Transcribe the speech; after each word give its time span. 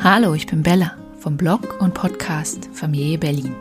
Hallo, 0.00 0.32
ich 0.34 0.46
bin 0.46 0.62
Bella 0.62 0.96
vom 1.18 1.36
Blog 1.36 1.80
und 1.80 1.92
Podcast 1.92 2.70
Familie 2.72 3.18
Berlin. 3.18 3.52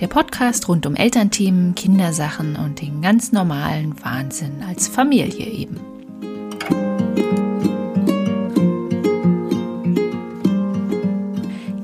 Der 0.00 0.06
Podcast 0.08 0.66
rund 0.68 0.86
um 0.86 0.96
Elternthemen, 0.96 1.74
Kindersachen 1.74 2.56
und 2.56 2.80
den 2.80 3.02
ganz 3.02 3.30
normalen 3.30 3.94
Wahnsinn 4.02 4.62
als 4.66 4.88
Familie 4.88 5.46
eben. 5.46 5.78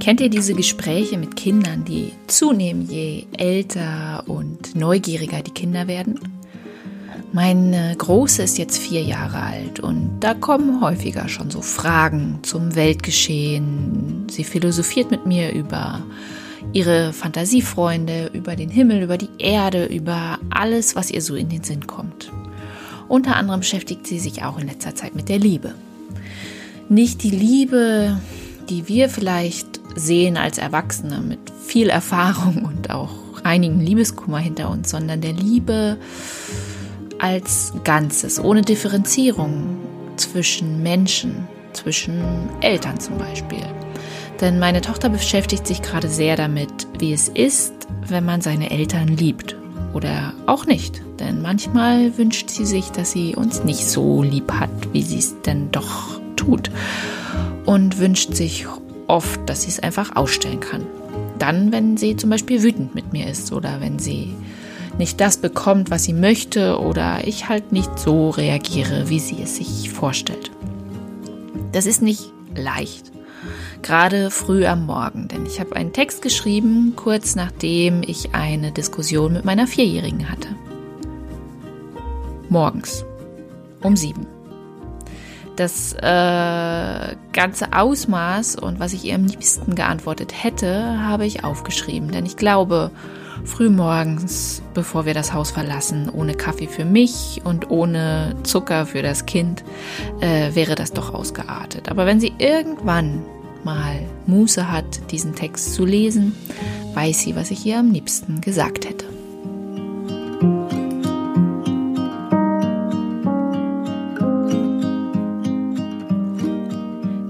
Kennt 0.00 0.22
ihr 0.22 0.30
diese 0.30 0.54
Gespräche 0.54 1.18
mit 1.18 1.36
Kindern, 1.36 1.84
die 1.84 2.12
zunehmen, 2.28 2.88
je 2.88 3.26
älter 3.36 4.24
und 4.26 4.74
neugieriger 4.74 5.42
die 5.42 5.50
Kinder 5.50 5.86
werden? 5.86 6.35
Meine 7.32 7.94
Große 7.96 8.42
ist 8.42 8.56
jetzt 8.56 8.78
vier 8.78 9.02
Jahre 9.02 9.42
alt 9.42 9.80
und 9.80 10.20
da 10.20 10.32
kommen 10.32 10.80
häufiger 10.80 11.28
schon 11.28 11.50
so 11.50 11.60
Fragen 11.60 12.38
zum 12.42 12.74
Weltgeschehen. 12.74 14.26
Sie 14.30 14.44
philosophiert 14.44 15.10
mit 15.10 15.26
mir 15.26 15.52
über 15.52 16.02
ihre 16.72 17.12
Fantasiefreunde, 17.12 18.30
über 18.32 18.56
den 18.56 18.70
Himmel, 18.70 19.02
über 19.02 19.18
die 19.18 19.28
Erde, 19.38 19.86
über 19.86 20.38
alles, 20.50 20.96
was 20.96 21.10
ihr 21.10 21.20
so 21.20 21.34
in 21.34 21.48
den 21.48 21.62
Sinn 21.62 21.86
kommt. 21.86 22.32
Unter 23.08 23.36
anderem 23.36 23.60
beschäftigt 23.60 24.06
sie 24.06 24.18
sich 24.18 24.42
auch 24.44 24.58
in 24.58 24.68
letzter 24.68 24.94
Zeit 24.94 25.14
mit 25.14 25.28
der 25.28 25.38
Liebe. 25.38 25.74
Nicht 26.88 27.22
die 27.22 27.30
Liebe, 27.30 28.20
die 28.68 28.88
wir 28.88 29.08
vielleicht 29.08 29.80
sehen 29.94 30.36
als 30.36 30.58
Erwachsene 30.58 31.20
mit 31.20 31.38
viel 31.64 31.88
Erfahrung 31.88 32.64
und 32.64 32.90
auch 32.90 33.10
einigen 33.42 33.80
Liebeskummer 33.80 34.38
hinter 34.38 34.70
uns, 34.70 34.90
sondern 34.90 35.20
der 35.20 35.32
Liebe, 35.32 35.98
als 37.18 37.72
Ganzes, 37.84 38.42
ohne 38.42 38.62
Differenzierung 38.62 39.78
zwischen 40.16 40.82
Menschen, 40.82 41.46
zwischen 41.72 42.22
Eltern 42.60 42.98
zum 43.00 43.18
Beispiel. 43.18 43.64
Denn 44.40 44.58
meine 44.58 44.80
Tochter 44.80 45.08
beschäftigt 45.08 45.66
sich 45.66 45.82
gerade 45.82 46.08
sehr 46.08 46.36
damit, 46.36 46.86
wie 46.98 47.12
es 47.12 47.28
ist, 47.28 47.72
wenn 48.06 48.24
man 48.24 48.40
seine 48.40 48.70
Eltern 48.70 49.08
liebt. 49.08 49.56
Oder 49.94 50.34
auch 50.46 50.66
nicht. 50.66 51.00
Denn 51.18 51.40
manchmal 51.40 52.18
wünscht 52.18 52.50
sie 52.50 52.66
sich, 52.66 52.90
dass 52.90 53.12
sie 53.12 53.34
uns 53.34 53.64
nicht 53.64 53.88
so 53.88 54.22
lieb 54.22 54.52
hat, 54.52 54.70
wie 54.92 55.02
sie 55.02 55.18
es 55.18 55.40
denn 55.40 55.70
doch 55.72 56.20
tut. 56.36 56.70
Und 57.64 57.98
wünscht 57.98 58.34
sich 58.34 58.66
oft, 59.06 59.40
dass 59.46 59.62
sie 59.62 59.70
es 59.70 59.80
einfach 59.80 60.16
ausstellen 60.16 60.60
kann. 60.60 60.86
Dann, 61.38 61.72
wenn 61.72 61.96
sie 61.96 62.16
zum 62.16 62.30
Beispiel 62.30 62.62
wütend 62.62 62.94
mit 62.94 63.12
mir 63.12 63.26
ist 63.28 63.52
oder 63.52 63.80
wenn 63.80 63.98
sie 63.98 64.34
nicht 64.98 65.20
das 65.20 65.36
bekommt, 65.38 65.90
was 65.90 66.04
sie 66.04 66.12
möchte 66.12 66.78
oder 66.80 67.26
ich 67.26 67.48
halt 67.48 67.72
nicht 67.72 67.98
so 67.98 68.30
reagiere, 68.30 69.08
wie 69.08 69.20
sie 69.20 69.42
es 69.42 69.56
sich 69.56 69.90
vorstellt. 69.90 70.50
Das 71.72 71.86
ist 71.86 72.02
nicht 72.02 72.32
leicht, 72.54 73.12
gerade 73.82 74.30
früh 74.30 74.66
am 74.66 74.86
Morgen, 74.86 75.28
denn 75.28 75.44
ich 75.44 75.60
habe 75.60 75.76
einen 75.76 75.92
Text 75.92 76.22
geschrieben, 76.22 76.94
kurz 76.96 77.36
nachdem 77.36 78.02
ich 78.02 78.34
eine 78.34 78.72
Diskussion 78.72 79.34
mit 79.34 79.44
meiner 79.44 79.66
Vierjährigen 79.66 80.30
hatte. 80.30 80.48
Morgens 82.48 83.04
um 83.82 83.96
sieben. 83.96 84.26
Das 85.56 85.94
äh, 85.94 87.16
ganze 87.32 87.72
Ausmaß 87.72 88.56
und 88.56 88.78
was 88.78 88.92
ich 88.92 89.04
ihr 89.04 89.14
am 89.14 89.24
liebsten 89.24 89.74
geantwortet 89.74 90.32
hätte, 90.44 91.00
habe 91.00 91.24
ich 91.24 91.44
aufgeschrieben, 91.44 92.10
denn 92.10 92.26
ich 92.26 92.36
glaube, 92.36 92.90
frühmorgens, 93.46 94.62
bevor 94.74 95.06
wir 95.06 95.14
das 95.14 95.32
Haus 95.32 95.50
verlassen, 95.50 96.10
ohne 96.10 96.34
Kaffee 96.34 96.66
für 96.66 96.84
mich 96.84 97.40
und 97.44 97.70
ohne 97.70 98.34
Zucker 98.42 98.86
für 98.86 99.02
das 99.02 99.26
Kind, 99.26 99.64
äh, 100.20 100.54
wäre 100.54 100.74
das 100.74 100.92
doch 100.92 101.14
ausgeartet. 101.14 101.88
Aber 101.88 102.06
wenn 102.06 102.20
sie 102.20 102.32
irgendwann 102.38 103.22
mal 103.64 104.00
Muße 104.26 104.70
hat, 104.70 105.10
diesen 105.10 105.34
Text 105.34 105.74
zu 105.74 105.84
lesen, 105.84 106.34
weiß 106.94 107.20
sie, 107.20 107.36
was 107.36 107.50
ich 107.50 107.64
ihr 107.66 107.78
am 107.78 107.90
liebsten 107.90 108.40
gesagt 108.40 108.88
hätte. 108.88 109.06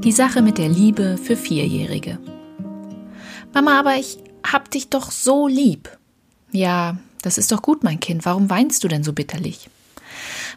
Die 0.04 0.12
Sache 0.12 0.40
mit 0.40 0.58
der 0.58 0.68
Liebe 0.68 1.16
für 1.16 1.36
Vierjährige. 1.36 2.18
Mama, 3.52 3.80
aber 3.80 3.96
ich 3.96 4.18
hab 4.44 4.70
dich 4.70 4.88
doch 4.88 5.10
so 5.10 5.48
lieb. 5.48 5.90
Ja, 6.56 6.96
das 7.20 7.36
ist 7.36 7.52
doch 7.52 7.60
gut, 7.60 7.84
mein 7.84 8.00
Kind. 8.00 8.24
Warum 8.24 8.48
weinst 8.48 8.82
du 8.82 8.88
denn 8.88 9.04
so 9.04 9.12
bitterlich? 9.12 9.68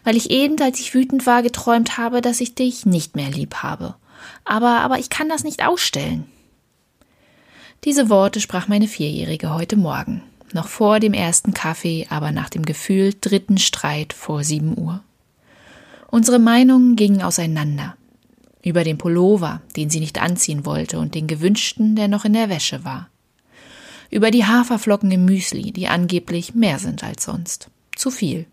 Weil 0.02 0.16
ich 0.16 0.30
eben, 0.30 0.58
als 0.62 0.80
ich 0.80 0.94
wütend 0.94 1.26
war, 1.26 1.42
geträumt 1.42 1.98
habe, 1.98 2.22
dass 2.22 2.40
ich 2.40 2.54
dich 2.54 2.86
nicht 2.86 3.16
mehr 3.16 3.28
lieb 3.28 3.56
habe. 3.56 3.96
Aber, 4.46 4.80
aber 4.80 4.98
ich 4.98 5.10
kann 5.10 5.28
das 5.28 5.44
nicht 5.44 5.62
ausstellen. 5.62 6.24
Diese 7.84 8.08
Worte 8.08 8.40
sprach 8.40 8.66
meine 8.66 8.88
Vierjährige 8.88 9.52
heute 9.52 9.76
Morgen. 9.76 10.22
Noch 10.54 10.68
vor 10.68 11.00
dem 11.00 11.12
ersten 11.12 11.52
Kaffee, 11.52 12.06
aber 12.08 12.32
nach 12.32 12.48
dem 12.48 12.64
gefühlt 12.64 13.18
dritten 13.20 13.58
Streit 13.58 14.14
vor 14.14 14.42
sieben 14.42 14.78
Uhr. 14.78 15.02
Unsere 16.08 16.38
Meinungen 16.38 16.96
gingen 16.96 17.20
auseinander. 17.20 17.94
Über 18.62 18.84
den 18.84 18.96
Pullover, 18.96 19.60
den 19.76 19.90
sie 19.90 20.00
nicht 20.00 20.18
anziehen 20.18 20.64
wollte, 20.64 20.98
und 20.98 21.14
den 21.14 21.26
gewünschten, 21.26 21.94
der 21.94 22.08
noch 22.08 22.24
in 22.24 22.32
der 22.32 22.48
Wäsche 22.48 22.84
war 22.84 23.09
über 24.10 24.30
die 24.30 24.44
Haferflocken 24.44 25.10
im 25.10 25.24
Müsli, 25.24 25.72
die 25.72 25.88
angeblich 25.88 26.54
mehr 26.54 26.78
sind 26.78 27.04
als 27.04 27.24
sonst. 27.24 27.70
Zu 27.94 28.10
viel. 28.10 28.46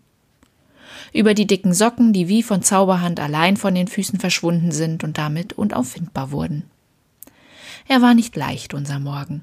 Über 1.12 1.34
die 1.34 1.46
dicken 1.46 1.74
Socken, 1.74 2.12
die 2.12 2.28
wie 2.28 2.42
von 2.42 2.62
Zauberhand 2.62 3.20
allein 3.20 3.56
von 3.56 3.74
den 3.74 3.88
Füßen 3.88 4.20
verschwunden 4.20 4.72
sind 4.72 5.04
und 5.04 5.18
damit 5.18 5.54
unauffindbar 5.54 6.30
wurden. 6.30 6.64
Er 7.88 8.02
war 8.02 8.14
nicht 8.14 8.36
leicht, 8.36 8.74
unser 8.74 8.98
Morgen. 8.98 9.42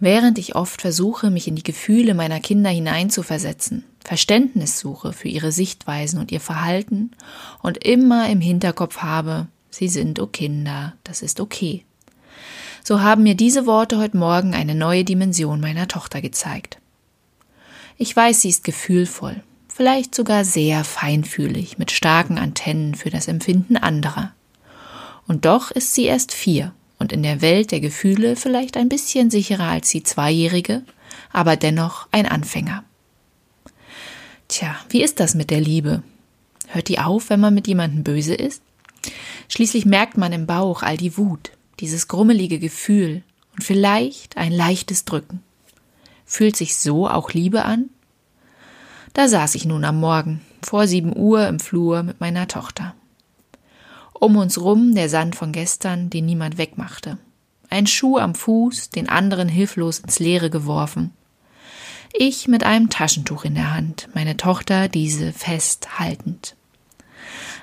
Während 0.00 0.38
ich 0.38 0.56
oft 0.56 0.80
versuche, 0.80 1.30
mich 1.30 1.46
in 1.46 1.56
die 1.56 1.62
Gefühle 1.62 2.14
meiner 2.14 2.40
Kinder 2.40 2.70
hineinzuversetzen, 2.70 3.84
Verständnis 4.02 4.80
suche 4.80 5.12
für 5.12 5.28
ihre 5.28 5.52
Sichtweisen 5.52 6.18
und 6.18 6.32
ihr 6.32 6.40
Verhalten 6.40 7.10
und 7.62 7.84
immer 7.84 8.28
im 8.30 8.40
Hinterkopf 8.40 8.98
habe, 8.98 9.46
sie 9.68 9.88
sind 9.88 10.18
o 10.18 10.26
Kinder, 10.26 10.94
das 11.04 11.20
ist 11.20 11.38
okay 11.38 11.84
so 12.90 13.02
haben 13.02 13.22
mir 13.22 13.36
diese 13.36 13.66
Worte 13.66 13.98
heute 13.98 14.16
Morgen 14.16 14.52
eine 14.52 14.74
neue 14.74 15.04
Dimension 15.04 15.60
meiner 15.60 15.86
Tochter 15.86 16.20
gezeigt. 16.20 16.78
Ich 17.98 18.16
weiß, 18.16 18.40
sie 18.40 18.48
ist 18.48 18.64
gefühlvoll, 18.64 19.44
vielleicht 19.68 20.12
sogar 20.12 20.44
sehr 20.44 20.82
feinfühlig, 20.82 21.78
mit 21.78 21.92
starken 21.92 22.36
Antennen 22.36 22.96
für 22.96 23.10
das 23.10 23.28
Empfinden 23.28 23.76
anderer. 23.76 24.32
Und 25.28 25.44
doch 25.44 25.70
ist 25.70 25.94
sie 25.94 26.06
erst 26.06 26.32
vier 26.34 26.72
und 26.98 27.12
in 27.12 27.22
der 27.22 27.40
Welt 27.40 27.70
der 27.70 27.78
Gefühle 27.78 28.34
vielleicht 28.34 28.76
ein 28.76 28.88
bisschen 28.88 29.30
sicherer 29.30 29.68
als 29.68 29.90
die 29.90 30.02
Zweijährige, 30.02 30.82
aber 31.32 31.54
dennoch 31.54 32.08
ein 32.10 32.26
Anfänger. 32.26 32.82
Tja, 34.48 34.74
wie 34.88 35.04
ist 35.04 35.20
das 35.20 35.36
mit 35.36 35.50
der 35.50 35.60
Liebe? 35.60 36.02
Hört 36.66 36.88
die 36.88 36.98
auf, 36.98 37.30
wenn 37.30 37.38
man 37.38 37.54
mit 37.54 37.68
jemandem 37.68 38.02
böse 38.02 38.34
ist? 38.34 38.64
Schließlich 39.46 39.86
merkt 39.86 40.16
man 40.16 40.32
im 40.32 40.46
Bauch 40.46 40.82
all 40.82 40.96
die 40.96 41.16
Wut, 41.16 41.52
dieses 41.80 42.08
grummelige 42.08 42.58
Gefühl 42.58 43.22
und 43.54 43.64
vielleicht 43.64 44.36
ein 44.36 44.52
leichtes 44.52 45.04
Drücken. 45.04 45.42
Fühlt 46.24 46.56
sich 46.56 46.76
so 46.76 47.08
auch 47.08 47.32
Liebe 47.32 47.64
an? 47.64 47.90
Da 49.14 49.28
saß 49.28 49.56
ich 49.56 49.64
nun 49.64 49.84
am 49.84 49.98
Morgen, 49.98 50.40
vor 50.62 50.86
sieben 50.86 51.16
Uhr 51.16 51.48
im 51.48 51.58
Flur 51.58 52.02
mit 52.02 52.20
meiner 52.20 52.46
Tochter. 52.46 52.94
Um 54.12 54.36
uns 54.36 54.60
rum 54.60 54.94
der 54.94 55.08
Sand 55.08 55.34
von 55.34 55.50
gestern, 55.50 56.10
den 56.10 56.26
niemand 56.26 56.58
wegmachte. 56.58 57.18
Ein 57.70 57.86
Schuh 57.86 58.18
am 58.18 58.34
Fuß, 58.34 58.90
den 58.90 59.08
anderen 59.08 59.48
hilflos 59.48 60.00
ins 60.00 60.18
Leere 60.18 60.50
geworfen. 60.50 61.12
Ich 62.12 62.48
mit 62.48 62.64
einem 62.64 62.90
Taschentuch 62.90 63.44
in 63.44 63.54
der 63.54 63.72
Hand, 63.72 64.08
meine 64.14 64.36
Tochter 64.36 64.88
diese 64.88 65.32
festhaltend. 65.32 66.56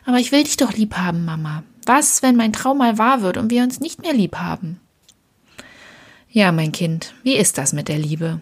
Aber 0.08 0.20
ich 0.20 0.32
will 0.32 0.46
dich 0.46 0.56
doch 0.56 0.72
lieb 0.72 0.96
haben, 0.96 1.26
Mama. 1.26 1.64
Was, 1.86 2.24
wenn 2.24 2.38
mein 2.38 2.54
Traum 2.54 2.78
mal 2.78 2.98
wahr 2.98 3.22
wird 3.22 3.36
und 3.36 3.52
wir 3.52 3.62
uns 3.62 3.82
nicht 3.82 4.02
mehr 4.02 4.14
lieb 4.14 4.38
haben? 4.38 4.80
Ja, 6.30 6.54
mein 6.54 6.72
Kind, 6.72 7.14
wie 7.24 7.36
ist 7.36 7.58
das 7.58 7.74
mit 7.74 7.90
der 7.90 8.00
Liebe? 8.00 8.40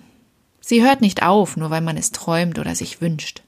Sie 0.62 0.84
hört 0.84 1.02
nicht 1.02 1.24
auf, 1.24 1.58
nur 1.58 1.72
weil 1.72 1.82
man 1.82 1.98
es 1.98 2.12
träumt 2.12 2.60
oder 2.60 2.76
sich 2.76 3.02
wünscht. 3.02 3.42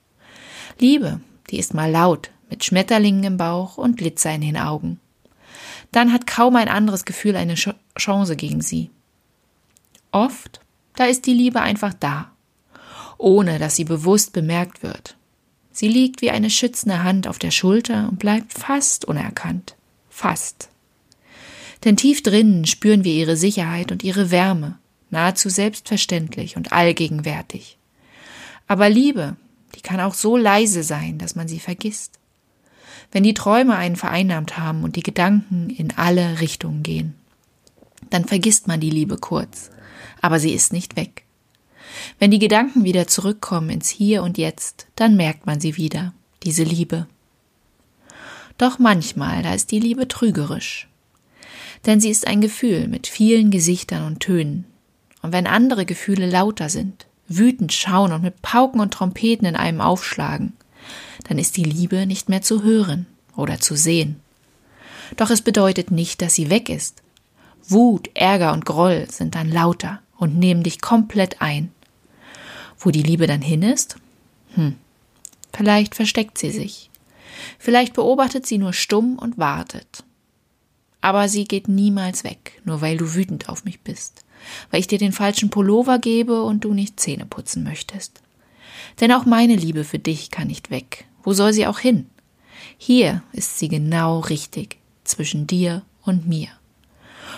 Liebe, 0.79 1.21
die 1.51 1.59
ist 1.59 1.75
mal 1.75 1.91
laut, 1.91 2.31
mit 2.49 2.63
Schmetterlingen 2.65 3.23
im 3.23 3.37
Bauch 3.37 3.77
und 3.77 3.97
Glitzer 3.97 4.33
in 4.33 4.41
den 4.41 4.57
Augen. 4.57 4.99
Dann 5.91 6.11
hat 6.11 6.25
kaum 6.25 6.55
ein 6.55 6.69
anderes 6.69 7.05
Gefühl 7.05 7.35
eine 7.35 7.53
Chance 7.53 8.35
gegen 8.35 8.61
sie. 8.61 8.89
Oft, 10.11 10.59
da 10.95 11.05
ist 11.05 11.27
die 11.27 11.35
Liebe 11.35 11.61
einfach 11.61 11.93
da, 11.93 12.31
ohne 13.19 13.59
dass 13.59 13.75
sie 13.75 13.83
bewusst 13.85 14.33
bemerkt 14.33 14.81
wird. 14.81 15.16
Sie 15.77 15.87
liegt 15.87 16.23
wie 16.23 16.31
eine 16.31 16.49
schützende 16.49 17.03
Hand 17.03 17.27
auf 17.27 17.37
der 17.37 17.51
Schulter 17.51 18.07
und 18.09 18.17
bleibt 18.17 18.51
fast 18.51 19.05
unerkannt. 19.05 19.75
Fast. 20.09 20.69
Denn 21.83 21.95
tief 21.95 22.23
drinnen 22.23 22.65
spüren 22.65 23.03
wir 23.03 23.13
ihre 23.13 23.37
Sicherheit 23.37 23.91
und 23.91 24.03
ihre 24.03 24.31
Wärme, 24.31 24.79
nahezu 25.11 25.49
selbstverständlich 25.49 26.57
und 26.57 26.71
allgegenwärtig. 26.71 27.77
Aber 28.65 28.89
Liebe, 28.89 29.35
die 29.75 29.81
kann 29.81 29.99
auch 29.99 30.15
so 30.15 30.35
leise 30.35 30.81
sein, 30.81 31.19
dass 31.19 31.35
man 31.35 31.47
sie 31.47 31.59
vergisst. 31.59 32.17
Wenn 33.11 33.21
die 33.21 33.35
Träume 33.35 33.75
einen 33.75 33.97
vereinnahmt 33.97 34.57
haben 34.57 34.83
und 34.83 34.95
die 34.95 35.03
Gedanken 35.03 35.69
in 35.69 35.95
alle 35.95 36.41
Richtungen 36.41 36.81
gehen. 36.81 37.13
Dann 38.09 38.25
vergisst 38.25 38.67
man 38.67 38.79
die 38.79 38.89
Liebe 38.89 39.17
kurz, 39.17 39.69
aber 40.21 40.39
sie 40.39 40.55
ist 40.55 40.73
nicht 40.73 40.95
weg. 40.95 41.26
Wenn 42.19 42.31
die 42.31 42.39
Gedanken 42.39 42.83
wieder 42.83 43.07
zurückkommen 43.07 43.69
ins 43.69 43.89
Hier 43.89 44.23
und 44.23 44.37
Jetzt, 44.37 44.87
dann 44.95 45.15
merkt 45.15 45.45
man 45.45 45.59
sie 45.59 45.77
wieder, 45.77 46.13
diese 46.43 46.63
Liebe. 46.63 47.07
Doch 48.57 48.79
manchmal, 48.79 49.43
da 49.43 49.53
ist 49.53 49.71
die 49.71 49.79
Liebe 49.79 50.07
trügerisch. 50.07 50.87
Denn 51.85 51.99
sie 51.99 52.09
ist 52.09 52.25
ein 52.25 52.41
Gefühl 52.41 52.87
mit 52.87 53.07
vielen 53.07 53.51
Gesichtern 53.51 54.05
und 54.05 54.19
Tönen. 54.19 54.65
Und 55.21 55.31
wenn 55.31 55.47
andere 55.47 55.85
Gefühle 55.85 56.29
lauter 56.29 56.69
sind, 56.69 57.05
wütend 57.27 57.73
schauen 57.73 58.11
und 58.13 58.23
mit 58.23 58.41
Pauken 58.41 58.79
und 58.79 58.93
Trompeten 58.93 59.47
in 59.47 59.55
einem 59.55 59.81
aufschlagen, 59.81 60.53
dann 61.27 61.37
ist 61.37 61.57
die 61.57 61.63
Liebe 61.63 62.05
nicht 62.05 62.29
mehr 62.29 62.41
zu 62.41 62.63
hören 62.63 63.05
oder 63.35 63.59
zu 63.59 63.75
sehen. 63.75 64.19
Doch 65.15 65.29
es 65.29 65.41
bedeutet 65.41 65.91
nicht, 65.91 66.21
dass 66.21 66.33
sie 66.33 66.49
weg 66.49 66.69
ist. 66.69 67.03
Wut, 67.67 68.09
Ärger 68.13 68.53
und 68.53 68.65
Groll 68.65 69.07
sind 69.09 69.35
dann 69.35 69.51
lauter 69.51 70.01
und 70.17 70.37
nehmen 70.37 70.63
dich 70.63 70.81
komplett 70.81 71.41
ein. 71.41 71.71
Wo 72.79 72.91
die 72.91 73.03
Liebe 73.03 73.27
dann 73.27 73.41
hin 73.41 73.63
ist? 73.63 73.97
Hm. 74.53 74.75
Vielleicht 75.53 75.95
versteckt 75.95 76.37
sie 76.37 76.51
sich. 76.51 76.89
Vielleicht 77.59 77.93
beobachtet 77.93 78.45
sie 78.45 78.57
nur 78.57 78.73
stumm 78.73 79.17
und 79.17 79.37
wartet. 79.37 80.03
Aber 81.01 81.29
sie 81.29 81.45
geht 81.45 81.67
niemals 81.67 82.23
weg, 82.23 82.61
nur 82.65 82.81
weil 82.81 82.97
du 82.97 83.13
wütend 83.13 83.49
auf 83.49 83.65
mich 83.65 83.81
bist, 83.81 84.25
weil 84.71 84.79
ich 84.79 84.87
dir 84.87 84.97
den 84.97 85.13
falschen 85.13 85.49
Pullover 85.49 85.99
gebe 85.99 86.43
und 86.43 86.63
du 86.63 86.73
nicht 86.73 86.99
Zähne 86.99 87.25
putzen 87.25 87.63
möchtest. 87.63 88.21
Denn 88.99 89.11
auch 89.11 89.25
meine 89.25 89.55
Liebe 89.55 89.83
für 89.83 89.99
dich 89.99 90.31
kann 90.31 90.47
nicht 90.47 90.69
weg. 90.69 91.05
Wo 91.23 91.33
soll 91.33 91.53
sie 91.53 91.67
auch 91.67 91.79
hin? 91.79 92.07
Hier 92.77 93.23
ist 93.31 93.59
sie 93.59 93.67
genau 93.67 94.19
richtig, 94.19 94.77
zwischen 95.03 95.47
dir 95.47 95.83
und 96.03 96.27
mir. 96.27 96.49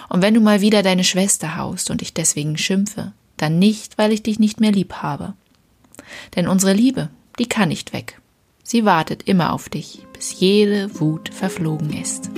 Und 0.09 0.21
wenn 0.21 0.33
du 0.33 0.41
mal 0.41 0.61
wieder 0.61 0.83
deine 0.83 1.03
Schwester 1.03 1.57
haust 1.57 1.89
und 1.89 2.01
ich 2.01 2.13
deswegen 2.13 2.57
schimpfe, 2.57 3.13
dann 3.41 3.59
nicht, 3.59 3.97
weil 3.97 4.11
ich 4.11 4.23
dich 4.23 4.39
nicht 4.39 4.59
mehr 4.59 4.71
lieb 4.71 4.93
habe. 4.95 5.33
Denn 6.35 6.47
unsere 6.47 6.73
Liebe, 6.73 7.09
die 7.39 7.47
kann 7.47 7.69
nicht 7.69 7.93
weg. 7.93 8.19
Sie 8.63 8.85
wartet 8.85 9.23
immer 9.23 9.53
auf 9.53 9.69
dich, 9.69 10.05
bis 10.13 10.39
jede 10.39 10.99
Wut 10.99 11.29
verflogen 11.33 11.91
ist. 11.93 12.29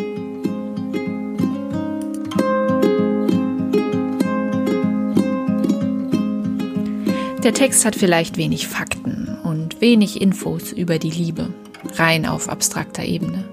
Der 7.44 7.54
Text 7.56 7.86
hat 7.86 7.96
vielleicht 7.96 8.38
wenig 8.38 8.68
Fakten 8.68 9.40
und 9.44 9.82
wenig 9.82 10.22
Infos 10.22 10.72
über 10.72 11.00
die 11.00 11.10
Liebe, 11.10 11.52
rein 11.96 12.28
auf 12.28 12.48
abstrakter 12.48 13.04
Ebene. 13.04 13.44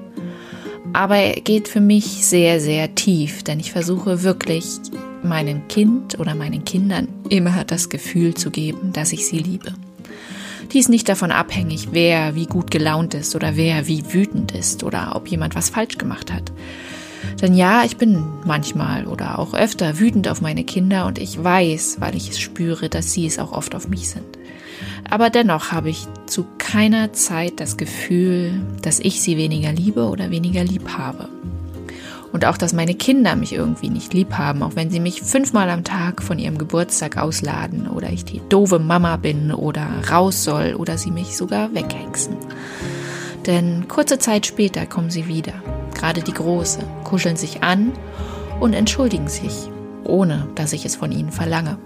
Aber 0.93 1.17
er 1.17 1.41
geht 1.41 1.69
für 1.69 1.81
mich 1.81 2.05
sehr, 2.05 2.61
sehr 2.61 2.95
tief, 2.95 3.43
denn 3.43 3.61
ich 3.61 3.73
versuche 3.73 4.23
wirklich 4.23 4.67
meinem 5.23 5.67
Kind 5.69 6.19
oder 6.21 6.35
meinen 6.35 6.65
Kindern 6.65 7.09
immer 7.31 7.65
das 7.65 7.89
Gefühl 7.89 8.35
zu 8.35 8.51
geben, 8.51 8.93
dass 8.93 9.13
ich 9.13 9.27
sie 9.27 9.39
liebe. 9.39 9.75
Die 10.73 10.79
ist 10.79 10.89
nicht 10.91 11.09
davon 11.09 11.31
abhängig, 11.31 11.89
wer 11.93 12.35
wie 12.35 12.47
gut 12.47 12.71
gelaunt 12.71 13.15
ist 13.15 13.35
oder 13.35 13.57
wer 13.57 13.87
wie 13.87 14.13
wütend 14.13 14.53
ist 14.53 14.85
oder 14.85 15.17
ob 15.17 15.29
jemand 15.29 15.55
was 15.55 15.71
falsch 15.71 15.97
gemacht 15.97 16.33
hat. 16.33 16.53
Denn 17.41 17.55
ja, 17.55 17.85
ich 17.85 17.97
bin 17.97 18.25
manchmal 18.45 19.07
oder 19.07 19.39
auch 19.39 19.55
öfter 19.55 19.99
wütend 19.99 20.29
auf 20.29 20.41
meine 20.41 20.65
Kinder 20.65 21.07
und 21.07 21.19
ich 21.19 21.43
weiß, 21.43 21.97
weil 22.01 22.15
ich 22.17 22.31
es 22.31 22.39
spüre, 22.39 22.89
dass 22.89 23.13
sie 23.13 23.27
es 23.27 23.39
auch 23.39 23.53
oft 23.53 23.75
auf 23.75 23.89
mich 23.89 24.09
sind. 24.09 24.27
Aber 25.09 25.31
dennoch 25.31 25.73
habe 25.73 25.89
ich 25.91 26.07
zu 26.27 26.47
keiner 26.59 27.13
Zeit 27.13 27.61
das 27.61 27.77
Gefühl, 27.77 28.61
dass 28.83 29.01
ich 29.01 29.23
sie 29.23 29.37
weniger 29.37 29.73
liebe 29.73 30.09
oder 30.09 30.31
weniger 30.31 30.65
lieb 30.65 30.89
habe. 30.99 31.29
Und 32.33 32.45
auch, 32.45 32.59
dass 32.59 32.73
meine 32.73 32.95
Kinder 32.95 33.37
mich 33.37 33.55
irgendwie 33.55 33.89
nicht 33.89 34.13
lieb 34.13 34.35
haben, 34.35 34.63
auch 34.63 34.77
wenn 34.77 34.91
sie 34.91 35.01
mich 35.01 35.23
fünfmal 35.23 35.71
am 35.71 35.85
Tag 35.85 36.23
von 36.23 36.39
ihrem 36.39 36.59
Geburtstag 36.59 37.17
ausladen 37.17 37.89
oder 37.89 38.11
ich 38.11 38.25
die 38.25 38.43
doofe 38.49 38.79
Mama 38.79 39.17
bin 39.17 39.53
oder 39.53 39.87
raus 40.11 40.45
soll 40.45 40.75
oder 40.75 40.99
sie 40.99 41.11
mich 41.11 41.37
sogar 41.37 41.75
weghexen. 41.75 42.37
Denn 43.47 43.89
kurze 43.89 44.19
Zeit 44.19 44.45
später 44.45 44.85
kommen 44.85 45.11
sie 45.11 45.27
wieder, 45.27 45.55
gerade 45.95 46.21
die 46.21 46.35
Große, 46.35 46.81
kuscheln 47.05 47.37
sich 47.37 47.63
an 47.63 47.93
und 48.61 48.75
entschuldigen 48.75 49.29
sich, 49.29 49.71
ohne 50.05 50.49
dass 50.55 50.75
ich 50.75 50.85
es 50.85 50.97
von 50.97 51.13
ihnen 51.13 51.33
verlange. 51.33 51.79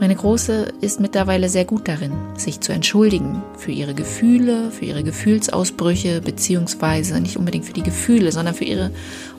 Meine 0.00 0.16
Große 0.16 0.72
ist 0.80 0.98
mittlerweile 0.98 1.50
sehr 1.50 1.66
gut 1.66 1.86
darin, 1.86 2.12
sich 2.34 2.60
zu 2.60 2.72
entschuldigen 2.72 3.42
für 3.58 3.70
ihre 3.70 3.92
Gefühle, 3.92 4.70
für 4.70 4.86
ihre 4.86 5.04
Gefühlsausbrüche, 5.04 6.22
beziehungsweise 6.22 7.20
nicht 7.20 7.36
unbedingt 7.36 7.66
für 7.66 7.74
die 7.74 7.82
Gefühle, 7.82 8.32
sondern 8.32 8.54
für 8.54 8.64
ihre 8.64 8.92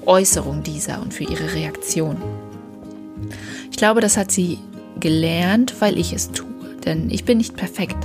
Äußerung 0.06 0.62
dieser 0.62 1.02
und 1.02 1.16
für 1.16 1.24
ihre 1.24 1.56
Reaktion. 1.56 2.18
Ich 3.72 3.78
glaube, 3.78 4.02
das 4.02 4.18
hat 4.18 4.32
sie 4.32 4.60
gelernt, 5.00 5.74
weil 5.80 5.98
ich 5.98 6.14
es 6.14 6.32
tue, 6.32 6.46
denn 6.86 7.10
ich 7.10 7.26
bin 7.26 7.40
nicht 7.40 7.56
perfekt. 7.56 7.98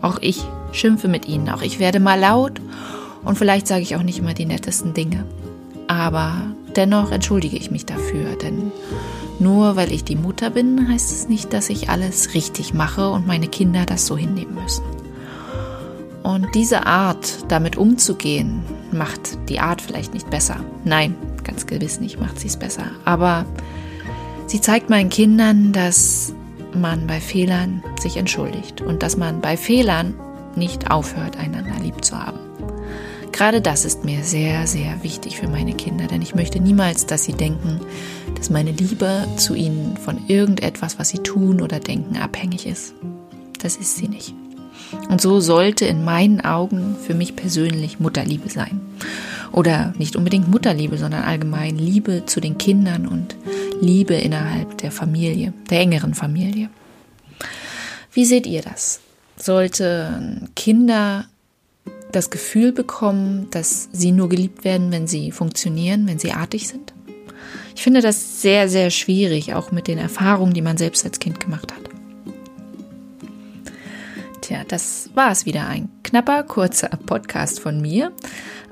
Auch 0.00 0.18
ich 0.20 0.40
schimpfe 0.70 1.08
mit 1.08 1.26
ihnen, 1.26 1.48
auch 1.48 1.62
ich 1.62 1.80
werde 1.80 1.98
mal 1.98 2.20
laut 2.20 2.60
und 3.24 3.36
vielleicht 3.36 3.66
sage 3.66 3.82
ich 3.82 3.96
auch 3.96 4.04
nicht 4.04 4.20
immer 4.20 4.34
die 4.34 4.46
nettesten 4.46 4.94
Dinge. 4.94 5.24
Aber 5.88 6.54
dennoch 6.76 7.10
entschuldige 7.10 7.56
ich 7.56 7.72
mich 7.72 7.86
dafür, 7.86 8.36
denn 8.36 8.70
nur 9.38 9.76
weil 9.76 9.92
ich 9.92 10.04
die 10.04 10.16
Mutter 10.16 10.50
bin, 10.50 10.88
heißt 10.88 11.12
es 11.12 11.28
nicht, 11.28 11.52
dass 11.52 11.70
ich 11.70 11.88
alles 11.88 12.34
richtig 12.34 12.74
mache 12.74 13.10
und 13.10 13.26
meine 13.26 13.48
Kinder 13.48 13.84
das 13.86 14.06
so 14.06 14.16
hinnehmen 14.16 14.54
müssen. 14.54 14.84
Und 16.22 16.54
diese 16.54 16.86
Art, 16.86 17.44
damit 17.48 17.76
umzugehen, 17.76 18.62
macht 18.92 19.38
die 19.48 19.60
Art 19.60 19.82
vielleicht 19.82 20.14
nicht 20.14 20.30
besser. 20.30 20.56
Nein, 20.84 21.14
ganz 21.42 21.66
gewiss 21.66 22.00
nicht 22.00 22.18
macht 22.18 22.40
sie 22.40 22.48
es 22.48 22.56
besser. 22.56 22.86
Aber 23.04 23.44
sie 24.46 24.60
zeigt 24.60 24.88
meinen 24.88 25.10
Kindern, 25.10 25.72
dass 25.72 26.32
man 26.74 27.06
bei 27.06 27.20
Fehlern 27.20 27.82
sich 28.00 28.16
entschuldigt 28.16 28.80
und 28.80 29.02
dass 29.02 29.16
man 29.16 29.40
bei 29.40 29.56
Fehlern 29.56 30.14
nicht 30.56 30.90
aufhört, 30.90 31.36
einander 31.36 31.78
lieb 31.82 32.04
zu 32.04 32.18
haben. 32.18 32.38
Gerade 33.32 33.60
das 33.60 33.84
ist 33.84 34.04
mir 34.04 34.22
sehr, 34.22 34.66
sehr 34.66 35.02
wichtig 35.02 35.38
für 35.38 35.48
meine 35.48 35.74
Kinder, 35.74 36.06
denn 36.06 36.22
ich 36.22 36.34
möchte 36.36 36.60
niemals, 36.60 37.06
dass 37.06 37.24
sie 37.24 37.32
denken, 37.32 37.80
dass 38.34 38.50
meine 38.50 38.72
Liebe 38.72 39.26
zu 39.36 39.54
ihnen 39.54 39.96
von 39.96 40.26
irgendetwas, 40.28 40.98
was 40.98 41.08
sie 41.08 41.18
tun 41.18 41.60
oder 41.60 41.80
denken, 41.80 42.16
abhängig 42.16 42.66
ist. 42.66 42.94
Das 43.60 43.76
ist 43.76 43.96
sie 43.96 44.08
nicht. 44.08 44.34
Und 45.08 45.20
so 45.20 45.40
sollte 45.40 45.86
in 45.86 46.04
meinen 46.04 46.40
Augen 46.40 46.96
für 47.04 47.14
mich 47.14 47.36
persönlich 47.36 48.00
Mutterliebe 48.00 48.48
sein. 48.48 48.80
Oder 49.52 49.94
nicht 49.98 50.16
unbedingt 50.16 50.48
Mutterliebe, 50.48 50.98
sondern 50.98 51.22
allgemein 51.22 51.76
Liebe 51.76 52.24
zu 52.26 52.40
den 52.40 52.58
Kindern 52.58 53.06
und 53.06 53.36
Liebe 53.80 54.14
innerhalb 54.14 54.78
der 54.78 54.90
Familie, 54.90 55.52
der 55.70 55.80
engeren 55.80 56.14
Familie. 56.14 56.70
Wie 58.12 58.24
seht 58.24 58.46
ihr 58.46 58.62
das? 58.62 59.00
Sollten 59.36 60.48
Kinder 60.54 61.26
das 62.12 62.30
Gefühl 62.30 62.72
bekommen, 62.72 63.48
dass 63.50 63.88
sie 63.92 64.12
nur 64.12 64.28
geliebt 64.28 64.64
werden, 64.64 64.92
wenn 64.92 65.06
sie 65.06 65.32
funktionieren, 65.32 66.06
wenn 66.06 66.18
sie 66.18 66.32
artig 66.32 66.68
sind? 66.68 66.92
Ich 67.74 67.82
finde 67.82 68.00
das 68.00 68.42
sehr, 68.42 68.68
sehr 68.68 68.90
schwierig, 68.90 69.54
auch 69.54 69.72
mit 69.72 69.88
den 69.88 69.98
Erfahrungen, 69.98 70.54
die 70.54 70.62
man 70.62 70.76
selbst 70.76 71.04
als 71.04 71.18
Kind 71.18 71.40
gemacht 71.40 71.72
hat. 71.72 71.82
Tja, 74.40 74.62
das 74.68 75.10
war 75.14 75.30
es 75.30 75.46
wieder. 75.46 75.66
Ein 75.66 75.88
knapper, 76.02 76.42
kurzer 76.42 76.88
Podcast 76.88 77.60
von 77.60 77.80
mir 77.80 78.12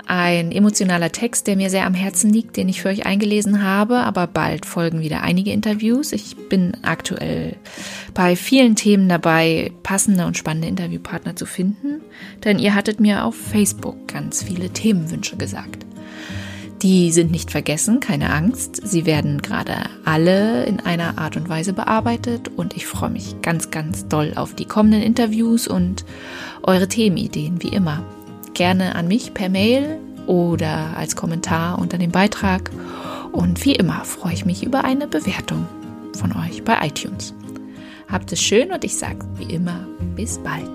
ein 0.05 0.51
emotionaler 0.51 1.11
Text, 1.11 1.47
der 1.47 1.55
mir 1.55 1.69
sehr 1.69 1.85
am 1.85 1.93
Herzen 1.93 2.31
liegt, 2.31 2.57
den 2.57 2.67
ich 2.67 2.81
für 2.81 2.89
euch 2.89 3.05
eingelesen 3.05 3.63
habe, 3.63 3.97
aber 3.99 4.27
bald 4.27 4.65
folgen 4.65 5.01
wieder 5.01 5.21
einige 5.21 5.51
Interviews. 5.51 6.11
Ich 6.11 6.35
bin 6.49 6.77
aktuell 6.81 7.55
bei 8.13 8.35
vielen 8.35 8.75
Themen 8.75 9.07
dabei, 9.07 9.71
passende 9.83 10.25
und 10.25 10.37
spannende 10.37 10.67
Interviewpartner 10.67 11.35
zu 11.35 11.45
finden, 11.45 12.01
denn 12.43 12.59
ihr 12.59 12.75
hattet 12.75 12.99
mir 12.99 13.23
auf 13.23 13.35
Facebook 13.35 14.07
ganz 14.07 14.43
viele 14.43 14.69
Themenwünsche 14.69 15.37
gesagt. 15.37 15.85
Die 16.83 17.13
sind 17.13 17.31
nicht 17.31 17.49
vergessen, 17.49 18.01
keine 18.01 18.33
Angst. 18.33 18.81
Sie 18.83 19.05
werden 19.05 19.41
gerade 19.41 19.73
alle 20.03 20.65
in 20.65 20.81
einer 20.81 21.17
Art 21.17 21.37
und 21.37 21.47
Weise 21.47 21.71
bearbeitet 21.71 22.51
und 22.57 22.75
ich 22.75 22.85
freue 22.85 23.09
mich 23.09 23.41
ganz, 23.41 23.71
ganz 23.71 24.09
doll 24.09 24.33
auf 24.35 24.53
die 24.53 24.65
kommenden 24.65 25.01
Interviews 25.01 25.65
und 25.65 26.03
eure 26.61 26.89
Themenideen, 26.89 27.63
wie 27.63 27.69
immer 27.69 28.03
gerne 28.53 28.95
an 28.95 29.07
mich 29.07 29.33
per 29.33 29.47
Mail 29.47 29.97
oder 30.27 30.97
als 30.97 31.15
Kommentar 31.15 31.79
unter 31.79 31.97
dem 31.97 32.11
Beitrag. 32.11 32.69
Und 33.31 33.63
wie 33.63 33.75
immer 33.75 34.03
freue 34.03 34.33
ich 34.33 34.45
mich 34.45 34.63
über 34.63 34.83
eine 34.83 35.07
Bewertung 35.07 35.65
von 36.17 36.33
euch 36.33 36.63
bei 36.65 36.85
iTunes. 36.85 37.33
Habt 38.11 38.33
es 38.33 38.41
schön 38.41 38.73
und 38.73 38.83
ich 38.83 38.97
sage 38.97 39.25
wie 39.37 39.53
immer 39.53 39.87
bis 40.17 40.37
bald. 40.37 40.69